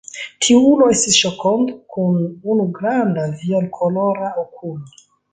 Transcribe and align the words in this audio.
Tiu 0.43 0.59
ulo 0.67 0.85
estis 0.93 1.17
Ŝokond, 1.17 1.73
kun 1.95 2.15
unu 2.53 2.65
granda 2.77 3.25
violkolora 3.43 4.31
okulo. 4.45 4.99